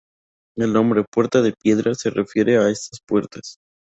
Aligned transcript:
El 0.57 0.73
nombre 0.73 1.05
"puerta 1.11 1.43
de 1.43 1.53
piedra" 1.53 1.93
se 1.93 2.09
refiere 2.09 2.57
a 2.57 2.71
estas 2.71 3.01
puertas. 3.07 3.59